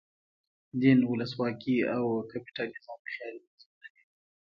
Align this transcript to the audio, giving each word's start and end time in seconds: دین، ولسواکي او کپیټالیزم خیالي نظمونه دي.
دین، 0.81 0.99
ولسواکي 1.05 1.77
او 1.95 2.03
کپیټالیزم 2.31 2.99
خیالي 3.11 3.39
نظمونه 3.51 3.87
دي. 3.93 4.03